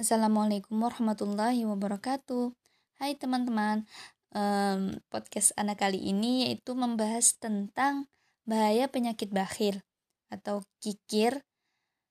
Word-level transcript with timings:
Assalamualaikum 0.00 0.80
warahmatullahi 0.80 1.68
wabarakatuh. 1.68 2.56
Hai 3.04 3.20
teman-teman, 3.20 3.84
um, 4.32 4.96
podcast 5.12 5.52
anak 5.60 5.84
kali 5.84 6.00
ini 6.00 6.48
yaitu 6.48 6.72
membahas 6.72 7.36
tentang 7.36 8.08
bahaya 8.48 8.88
penyakit 8.88 9.28
bakhil 9.28 9.84
atau 10.32 10.64
kikir 10.80 11.44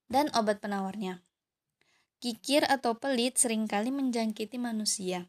dan 0.06 0.30
obat 0.38 0.62
penawarnya. 0.62 1.26
Kikir 2.22 2.70
atau 2.70 2.94
pelit 2.94 3.42
sering 3.42 3.66
kali 3.66 3.90
menjangkiti 3.90 4.62
manusia. 4.62 5.26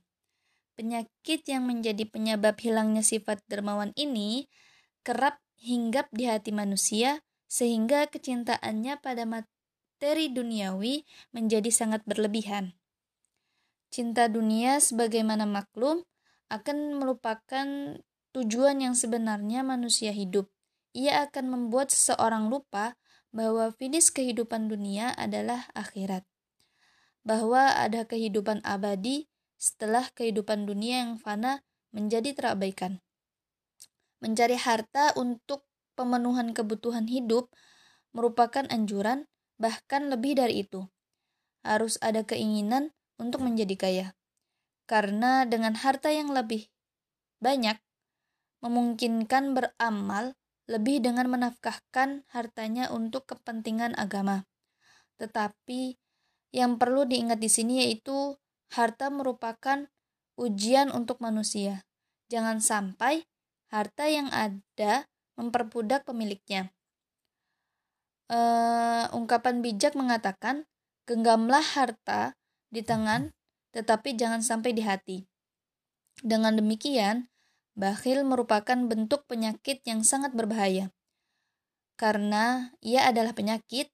Penyakit 0.77 1.49
yang 1.49 1.65
menjadi 1.65 2.05
penyebab 2.13 2.61
hilangnya 2.61 3.01
sifat 3.01 3.41
dermawan 3.49 3.97
ini 3.97 4.53
kerap 5.01 5.41
hinggap 5.57 6.13
di 6.13 6.29
hati 6.29 6.53
manusia 6.53 7.25
sehingga 7.49 8.05
kecintaannya 8.13 9.01
pada 9.01 9.25
materi 10.01 10.33
duniawi 10.33 11.05
menjadi 11.37 11.69
sangat 11.69 12.01
berlebihan. 12.09 12.73
Cinta 13.93 14.33
dunia 14.33 14.81
sebagaimana 14.81 15.45
maklum 15.45 16.09
akan 16.49 16.97
merupakan 16.97 17.69
tujuan 18.33 18.81
yang 18.81 18.97
sebenarnya 18.97 19.61
manusia 19.61 20.09
hidup. 20.09 20.49
Ia 20.97 21.29
akan 21.29 21.53
membuat 21.53 21.93
seseorang 21.93 22.49
lupa 22.49 22.97
bahwa 23.29 23.69
finish 23.77 24.09
kehidupan 24.09 24.73
dunia 24.73 25.13
adalah 25.21 25.69
akhirat. 25.77 26.25
Bahwa 27.21 27.69
ada 27.77 28.09
kehidupan 28.09 28.65
abadi 28.65 29.29
setelah 29.61 30.09
kehidupan 30.17 30.65
dunia 30.65 31.05
yang 31.05 31.21
fana 31.21 31.61
menjadi 31.93 32.33
terabaikan. 32.33 33.05
Mencari 34.25 34.57
harta 34.57 35.13
untuk 35.21 35.69
pemenuhan 35.93 36.57
kebutuhan 36.57 37.05
hidup 37.05 37.53
merupakan 38.17 38.65
anjuran 38.73 39.29
bahkan 39.61 40.09
lebih 40.09 40.41
dari 40.41 40.65
itu. 40.65 40.89
Harus 41.61 42.01
ada 42.01 42.25
keinginan 42.25 42.97
untuk 43.21 43.45
menjadi 43.45 43.77
kaya. 43.77 44.07
Karena 44.89 45.45
dengan 45.45 45.77
harta 45.77 46.09
yang 46.09 46.33
lebih 46.33 46.73
banyak, 47.39 47.77
memungkinkan 48.65 49.53
beramal 49.53 50.35
lebih 50.65 51.05
dengan 51.05 51.29
menafkahkan 51.29 52.25
hartanya 52.33 52.89
untuk 52.89 53.29
kepentingan 53.29 53.93
agama. 54.01 54.49
Tetapi 55.21 56.01
yang 56.57 56.81
perlu 56.81 57.05
diingat 57.05 57.39
di 57.39 57.53
sini 57.53 57.85
yaitu 57.85 58.41
harta 58.73 59.13
merupakan 59.13 59.87
ujian 60.41 60.89
untuk 60.91 61.21
manusia. 61.21 61.85
Jangan 62.33 62.65
sampai 62.65 63.29
harta 63.69 64.09
yang 64.09 64.33
ada 64.33 65.07
memperbudak 65.37 66.09
pemiliknya 66.09 66.73
uh, 68.31 69.11
ungkapan 69.13 69.61
bijak 69.61 69.99
mengatakan, 69.99 70.65
genggamlah 71.05 71.63
harta 71.63 72.39
di 72.71 72.87
tangan, 72.87 73.35
tetapi 73.75 74.15
jangan 74.15 74.41
sampai 74.41 74.71
di 74.71 74.83
hati. 74.87 75.19
Dengan 76.23 76.55
demikian, 76.55 77.27
bakhil 77.75 78.23
merupakan 78.23 78.79
bentuk 78.87 79.27
penyakit 79.27 79.83
yang 79.85 80.07
sangat 80.07 80.33
berbahaya. 80.33 80.95
Karena 81.99 82.73
ia 82.81 83.11
adalah 83.11 83.35
penyakit, 83.37 83.93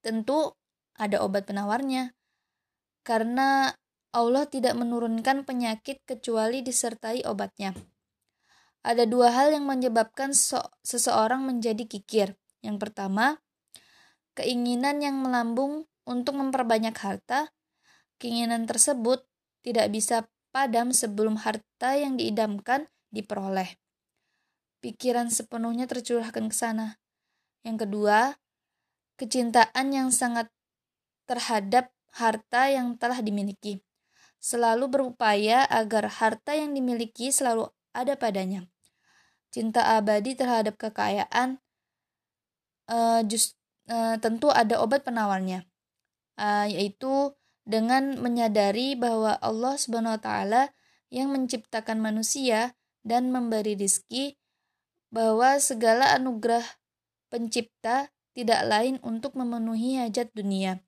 tentu 0.00 0.56
ada 0.96 1.20
obat 1.20 1.44
penawarnya. 1.44 2.14
Karena 3.02 3.74
Allah 4.12 4.44
tidak 4.46 4.76
menurunkan 4.76 5.42
penyakit 5.48 6.04
kecuali 6.04 6.60
disertai 6.60 7.24
obatnya. 7.24 7.74
Ada 8.82 9.08
dua 9.08 9.32
hal 9.32 9.54
yang 9.54 9.64
menyebabkan 9.64 10.34
seseorang 10.84 11.46
menjadi 11.46 11.86
kikir. 11.86 12.34
Yang 12.60 12.76
pertama, 12.88 13.40
keinginan 14.34 15.00
yang 15.04 15.20
melambung 15.20 15.86
untuk 16.08 16.38
memperbanyak 16.38 16.94
harta, 16.96 17.52
keinginan 18.18 18.66
tersebut 18.66 19.24
tidak 19.62 19.88
bisa 19.94 20.26
padam 20.50 20.90
sebelum 20.92 21.40
harta 21.40 21.96
yang 21.96 22.18
diidamkan 22.18 22.90
diperoleh. 23.14 23.78
Pikiran 24.82 25.30
sepenuhnya 25.30 25.86
tercurahkan 25.86 26.50
ke 26.50 26.56
sana. 26.56 26.98
Yang 27.62 27.86
kedua, 27.86 28.34
kecintaan 29.14 29.94
yang 29.94 30.10
sangat 30.10 30.50
terhadap 31.30 31.94
harta 32.12 32.68
yang 32.68 32.98
telah 32.98 33.22
dimiliki. 33.22 33.80
Selalu 34.42 34.90
berupaya 34.90 35.62
agar 35.70 36.10
harta 36.10 36.58
yang 36.58 36.74
dimiliki 36.74 37.30
selalu 37.30 37.70
ada 37.94 38.18
padanya. 38.18 38.66
Cinta 39.54 39.94
abadi 39.94 40.34
terhadap 40.34 40.74
kekayaan 40.74 41.62
uh, 42.90 43.22
just, 43.22 43.54
uh, 43.90 44.16
tentu 44.20 44.52
ada 44.52 44.78
obat 44.78 45.02
penawarnya, 45.02 45.66
uh, 46.38 46.66
yaitu 46.68 47.34
dengan 47.62 48.18
menyadari 48.18 48.98
bahwa 48.98 49.38
Allah 49.38 49.74
Subhanahu 49.78 50.18
wa 50.18 50.22
taala 50.22 50.62
yang 51.10 51.30
menciptakan 51.30 52.02
manusia 52.02 52.74
dan 53.06 53.30
memberi 53.30 53.78
rizki 53.78 54.38
bahwa 55.12 55.58
segala 55.58 56.14
anugerah 56.14 56.64
pencipta 57.28 58.10
tidak 58.32 58.64
lain 58.64 58.96
untuk 59.04 59.36
memenuhi 59.36 60.00
hajat 60.00 60.32
dunia. 60.32 60.80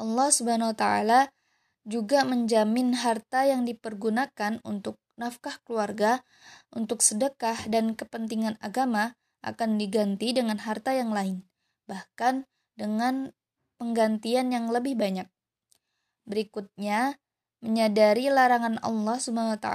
Allah 0.00 0.28
Subhanahu 0.32 0.72
wa 0.72 0.78
taala 0.78 1.20
juga 1.86 2.26
menjamin 2.26 2.98
harta 2.98 3.46
yang 3.46 3.62
dipergunakan 3.62 4.58
untuk 4.66 4.98
nafkah 5.16 5.62
keluarga, 5.64 6.26
untuk 6.74 7.00
sedekah 7.00 7.70
dan 7.70 7.94
kepentingan 7.94 8.58
agama 8.58 9.16
akan 9.46 9.78
diganti 9.78 10.34
dengan 10.34 10.58
harta 10.58 10.92
yang 10.92 11.14
lain 11.14 11.46
bahkan 11.86 12.44
dengan 12.76 13.32
penggantian 13.80 14.52
yang 14.52 14.68
lebih 14.68 14.98
banyak. 14.98 15.26
Berikutnya, 16.26 17.16
menyadari 17.64 18.28
larangan 18.28 18.82
Allah 18.84 19.16
SWT 19.16 19.68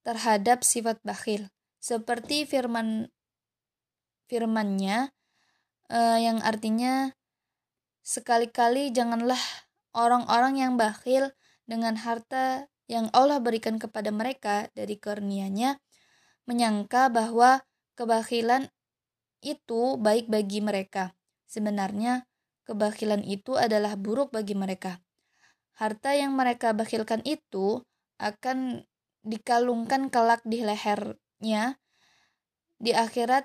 terhadap 0.00 0.64
sifat 0.64 1.02
bakhil, 1.04 1.52
seperti 1.82 2.48
firman 2.48 3.12
firmannya 4.30 5.10
uh, 5.90 6.18
yang 6.22 6.38
artinya 6.46 7.12
sekali-kali 8.06 8.94
janganlah 8.94 9.40
orang-orang 9.92 10.62
yang 10.62 10.72
bakhil 10.78 11.34
dengan 11.66 11.98
harta 11.98 12.70
yang 12.86 13.10
Allah 13.14 13.42
berikan 13.42 13.78
kepada 13.78 14.10
mereka 14.10 14.70
dari 14.74 14.98
kurnianya 14.98 15.78
menyangka 16.46 17.10
bahwa 17.10 17.62
kebakhilan 17.94 18.70
itu 19.40 19.96
baik 19.96 20.28
bagi 20.28 20.60
mereka. 20.60 21.16
Sebenarnya, 21.50 22.28
kebakilan 22.68 23.26
itu 23.26 23.56
adalah 23.58 23.98
buruk 23.98 24.30
bagi 24.30 24.54
mereka. 24.54 25.02
Harta 25.74 26.12
yang 26.12 26.36
mereka 26.36 26.76
bakilkan 26.76 27.24
itu 27.24 27.82
akan 28.20 28.84
dikalungkan 29.24 30.12
kelak 30.12 30.44
di 30.44 30.64
lehernya 30.64 31.80
di 32.80 32.96
akhirat 32.96 33.44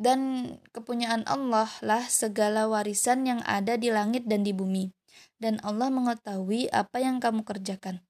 dan 0.00 0.48
kepunyaan 0.72 1.26
Allah 1.26 1.68
lah 1.82 2.06
segala 2.06 2.70
warisan 2.70 3.26
yang 3.26 3.40
ada 3.44 3.76
di 3.76 3.92
langit 3.92 4.24
dan 4.24 4.46
di 4.46 4.54
bumi. 4.54 4.94
Dan 5.36 5.60
Allah 5.60 5.92
mengetahui 5.92 6.72
apa 6.72 7.02
yang 7.02 7.20
kamu 7.20 7.44
kerjakan. 7.44 8.00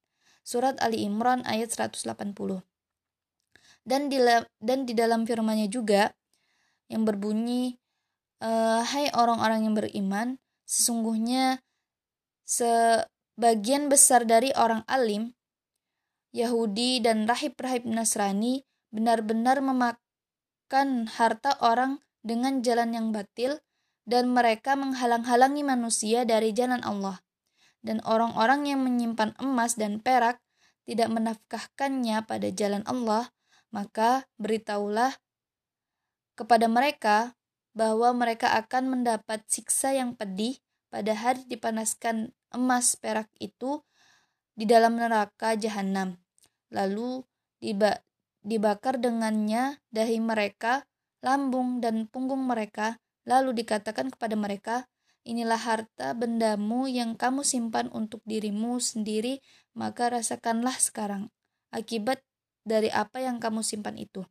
Surat 0.47 0.79
Ali 0.79 1.03
Imran 1.03 1.43
ayat 1.47 1.75
180. 1.75 2.63
Dan 3.81 4.13
di, 4.13 4.19
dan 4.61 4.87
di 4.87 4.95
dalam 4.95 5.27
firman-Nya 5.27 5.71
juga, 5.71 6.15
yang 6.91 7.07
berbunyi, 7.07 7.79
uh, 8.43 8.83
Hai 8.83 9.15
orang-orang 9.15 9.71
yang 9.71 9.75
beriman, 9.79 10.29
sesungguhnya 10.67 11.63
sebagian 12.43 13.87
besar 13.87 14.27
dari 14.27 14.51
orang 14.59 14.83
alim, 14.91 15.31
Yahudi 16.35 16.99
dan 16.99 17.31
rahib-rahib 17.31 17.87
Nasrani 17.87 18.67
benar-benar 18.91 19.63
memakan 19.63 21.07
harta 21.07 21.55
orang 21.63 22.03
dengan 22.27 22.63
jalan 22.63 22.91
yang 22.95 23.07
batil 23.15 23.63
dan 24.07 24.31
mereka 24.31 24.75
menghalang-halangi 24.75 25.63
manusia 25.63 26.27
dari 26.27 26.51
jalan 26.51 26.83
Allah. 26.83 27.23
Dan 27.81 28.03
orang-orang 28.05 28.69
yang 28.69 28.85
menyimpan 28.85 29.39
emas 29.41 29.79
dan 29.79 30.05
perak 30.05 30.43
tidak 30.85 31.09
menafkahkannya 31.09 32.27
pada 32.29 32.49
jalan 32.53 32.85
Allah, 32.85 33.33
maka 33.73 34.29
beritahulah 34.37 35.17
kepada 36.41 36.73
mereka 36.73 37.37
bahwa 37.77 38.17
mereka 38.17 38.57
akan 38.57 38.97
mendapat 38.97 39.45
siksa 39.45 39.93
yang 39.93 40.17
pedih 40.17 40.57
pada 40.89 41.13
hari 41.13 41.45
dipanaskan 41.45 42.33
emas 42.57 42.97
perak 42.97 43.29
itu 43.37 43.85
di 44.57 44.65
dalam 44.65 44.97
neraka 44.97 45.53
jahanam. 45.53 46.17
Lalu 46.73 47.29
diba 47.61 48.01
dibakar 48.41 48.97
dengannya 48.97 49.85
dahi 49.93 50.17
mereka, 50.17 50.89
lambung 51.21 51.85
dan 51.85 52.09
punggung 52.09 52.49
mereka, 52.49 52.97
lalu 53.29 53.53
dikatakan 53.61 54.09
kepada 54.09 54.33
mereka, 54.33 54.77
Inilah 55.21 55.61
harta 55.61 56.17
bendamu 56.17 56.89
yang 56.89 57.13
kamu 57.13 57.45
simpan 57.45 57.93
untuk 57.93 58.25
dirimu 58.25 58.81
sendiri, 58.81 59.45
maka 59.77 60.09
rasakanlah 60.09 60.73
sekarang 60.81 61.29
akibat 61.69 62.25
dari 62.65 62.89
apa 62.89 63.21
yang 63.21 63.37
kamu 63.37 63.61
simpan 63.61 64.01
itu. 64.01 64.25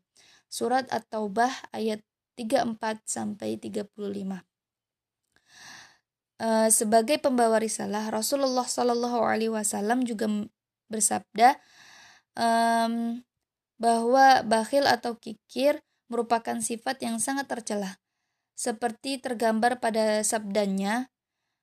Surat 0.49 0.89
At-Taubah 0.89 1.71
ayat 1.71 2.01
34 2.35 3.05
sampai 3.05 3.55
35. 3.61 4.41
uh, 6.39 6.69
sebagai 6.71 7.19
pembawa 7.19 7.59
risalah 7.59 8.07
Rasulullah 8.09 8.65
Shallallahu 8.65 9.19
Alaihi 9.21 9.53
Wasallam 9.53 10.07
juga 10.07 10.25
bersabda 10.89 11.59
um, 12.33 13.21
bahwa 13.77 14.41
bakhil 14.43 14.87
atau 14.89 15.15
kikir 15.19 15.79
merupakan 16.09 16.57
sifat 16.59 17.05
yang 17.05 17.21
sangat 17.21 17.45
tercela 17.45 18.01
seperti 18.57 19.21
tergambar 19.21 19.79
pada 19.79 20.19
sabdanya 20.25 21.07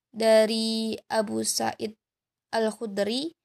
dari 0.09 0.97
Abu 1.11 1.43
Sa'id 1.43 1.93
Al-Khudri 2.49 3.35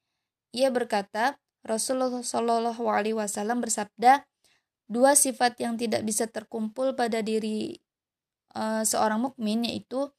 ia 0.55 0.71
berkata 0.71 1.37
Rasulullah 1.67 2.23
Shallallahu 2.23 2.87
Alaihi 2.87 3.19
Wasallam 3.19 3.61
bersabda 3.61 4.25
dua 4.93 5.17
sifat 5.17 5.57
yang 5.57 5.81
tidak 5.81 6.05
bisa 6.05 6.29
terkumpul 6.29 6.93
pada 6.93 7.25
diri 7.25 7.81
uh, 8.53 8.85
seorang 8.85 9.25
mukmin 9.25 9.65
yaitu 9.65 10.13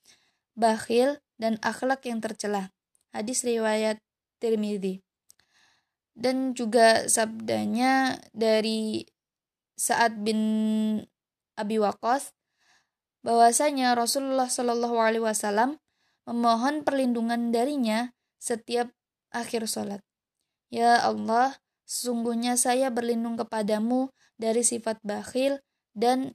bakhil 0.57 1.21
dan 1.37 1.61
akhlak 1.61 2.01
yang 2.09 2.17
tercela. 2.17 2.73
Hadis 3.13 3.45
riwayat 3.45 4.01
Tirmidzi. 4.41 5.05
Dan 6.17 6.57
juga 6.57 7.05
sabdanya 7.05 8.17
dari 8.33 9.05
Sa'ad 9.77 10.21
bin 10.21 10.41
Abi 11.57 11.77
Waqqas 11.81 12.33
bahwasanya 13.25 13.97
Rasulullah 13.97 14.49
Shallallahu 14.49 14.97
alaihi 14.97 15.25
wasallam 15.25 15.81
memohon 16.25 16.85
perlindungan 16.85 17.49
darinya 17.49 18.13
setiap 18.37 18.93
akhir 19.33 19.65
sholat. 19.65 20.01
Ya 20.69 21.01
Allah, 21.01 21.57
sesungguhnya 21.85 22.57
saya 22.57 22.93
berlindung 22.93 23.37
kepadamu 23.37 24.13
dari 24.37 24.65
sifat 24.65 24.99
bakhil 25.05 25.61
dan 25.93 26.33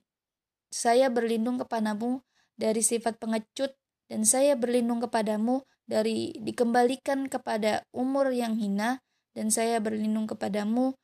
saya 0.68 1.08
berlindung 1.08 1.58
kepadamu 1.58 2.22
dari 2.58 2.82
sifat 2.84 3.16
pengecut 3.16 3.74
dan 4.08 4.24
saya 4.24 4.56
berlindung 4.56 5.00
kepadamu 5.04 5.64
dari 5.88 6.36
dikembalikan 6.40 7.28
kepada 7.32 7.84
umur 7.92 8.32
yang 8.32 8.56
hina 8.60 9.00
dan 9.32 9.48
saya 9.48 9.80
berlindung 9.80 10.28
kepadamu 10.28 10.96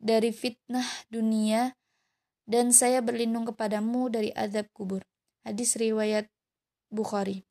dari 0.00 0.32
fitnah 0.32 0.84
dunia 1.12 1.76
dan 2.48 2.74
saya 2.74 2.98
berlindung 3.04 3.46
kepadamu 3.46 4.10
dari 4.10 4.32
azab 4.34 4.66
kubur. 4.74 5.04
Hadis 5.46 5.78
riwayat 5.78 6.26
Bukhari. 6.90 7.46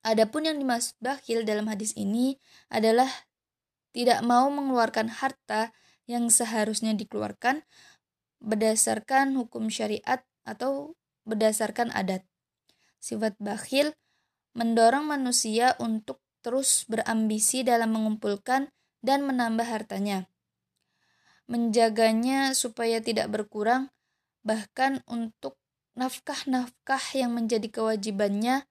Adapun 0.00 0.48
yang 0.48 0.56
dimaksud 0.56 0.96
bakhil 1.02 1.44
dalam 1.44 1.68
hadis 1.68 1.92
ini 1.92 2.40
adalah 2.72 3.10
tidak 3.92 4.24
mau 4.24 4.48
mengeluarkan 4.48 5.12
harta 5.12 5.74
yang 6.08 6.32
seharusnya 6.32 6.96
dikeluarkan 6.96 7.62
berdasarkan 8.40 9.36
hukum 9.36 9.68
syariat 9.68 10.24
atau 10.48 10.96
berdasarkan 11.28 11.92
adat. 11.92 12.24
Sifat 12.98 13.36
bakhil 13.38 13.92
mendorong 14.56 15.06
manusia 15.06 15.76
untuk 15.78 16.18
terus 16.40 16.88
berambisi 16.88 17.62
dalam 17.62 17.92
mengumpulkan 17.92 18.72
dan 19.04 19.28
menambah 19.28 19.68
hartanya. 19.68 20.26
Menjaganya 21.44 22.56
supaya 22.56 23.04
tidak 23.04 23.28
berkurang, 23.28 23.92
bahkan 24.42 25.04
untuk 25.04 25.60
nafkah-nafkah 25.98 27.02
yang 27.12 27.34
menjadi 27.34 27.68
kewajibannya. 27.68 28.64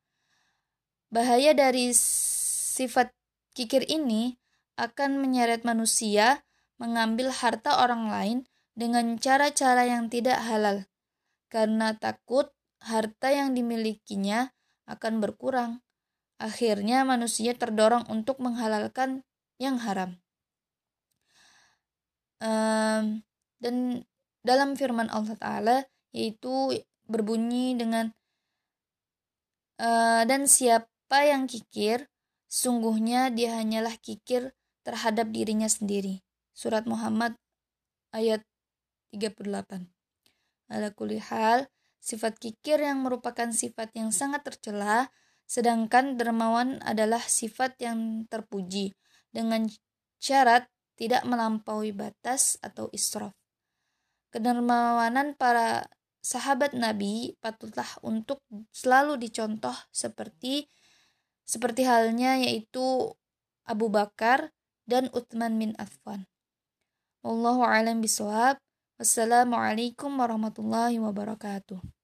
Bahaya 1.08 1.56
dari 1.56 1.96
sifat 1.96 3.14
kikir 3.56 3.88
ini 3.88 4.36
akan 4.78 5.18
menyeret 5.18 5.66
manusia 5.66 6.47
mengambil 6.78 7.34
harta 7.34 7.82
orang 7.82 8.10
lain 8.10 8.38
dengan 8.78 9.18
cara-cara 9.18 9.90
yang 9.90 10.08
tidak 10.08 10.38
halal 10.42 10.86
karena 11.50 11.98
takut 11.98 12.54
harta 12.84 13.34
yang 13.34 13.58
dimilikinya 13.58 14.54
akan 14.86 15.20
berkurang. 15.20 15.82
Akhirnya 16.38 17.02
manusia 17.02 17.58
terdorong 17.58 18.06
untuk 18.14 18.38
menghalalkan 18.38 19.26
yang 19.58 19.82
haram. 19.82 20.22
Um, 22.38 23.26
dan 23.58 24.06
dalam 24.46 24.78
firman 24.78 25.10
Allah 25.10 25.34
Ta'ala 25.34 25.78
yaitu 26.14 26.78
berbunyi 27.10 27.74
dengan 27.74 28.14
uh, 29.82 30.22
dan 30.30 30.46
siapa 30.46 31.26
yang 31.26 31.50
kikir 31.50 32.06
sungguhnya 32.46 33.34
dia 33.34 33.58
hanyalah 33.58 33.98
kikir 33.98 34.54
terhadap 34.86 35.34
dirinya 35.34 35.66
sendiri. 35.66 36.27
Surat 36.58 36.90
Muhammad 36.90 37.38
ayat 38.10 38.42
38. 39.14 39.46
Ala 40.74 40.90
hal, 41.30 41.70
sifat 42.02 42.34
kikir 42.42 42.82
yang 42.82 43.06
merupakan 43.06 43.46
sifat 43.54 43.94
yang 43.94 44.10
sangat 44.10 44.42
tercela, 44.42 45.14
sedangkan 45.46 46.18
dermawan 46.18 46.82
adalah 46.82 47.22
sifat 47.22 47.78
yang 47.78 48.26
terpuji 48.26 48.98
dengan 49.30 49.70
syarat 50.18 50.66
tidak 50.98 51.30
melampaui 51.30 51.94
batas 51.94 52.58
atau 52.66 52.90
israf. 52.90 53.38
Kedermawanan 54.34 55.38
para 55.38 55.86
sahabat 56.26 56.74
Nabi 56.74 57.38
patutlah 57.38 58.02
untuk 58.02 58.42
selalu 58.74 59.22
dicontoh 59.22 59.78
seperti 59.94 60.66
seperti 61.46 61.86
halnya 61.86 62.42
yaitu 62.42 63.14
Abu 63.62 63.94
Bakar 63.94 64.50
dan 64.90 65.14
Utsman 65.14 65.62
bin 65.62 65.78
Affan. 65.78 66.26
Wallahu 67.28 67.60
a'lam 67.68 68.00
bishawab. 68.00 68.56
Wassalamualaikum 68.96 70.16
warahmatullahi 70.16 70.96
wabarakatuh. 70.96 71.97